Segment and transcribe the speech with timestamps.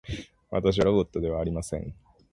[0.49, 1.93] 私はロボットではありません